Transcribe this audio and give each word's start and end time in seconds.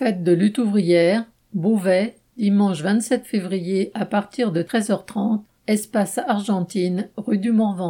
Fête 0.00 0.24
de 0.24 0.32
lutte 0.32 0.56
ouvrière, 0.56 1.26
Beauvais, 1.52 2.16
dimanche 2.38 2.80
27 2.80 3.26
février 3.26 3.90
à 3.92 4.06
partir 4.06 4.50
de 4.50 4.62
13h30, 4.62 5.42
espace 5.66 6.16
Argentine, 6.16 7.10
rue 7.18 7.36
du 7.36 7.52
Morvan. 7.52 7.88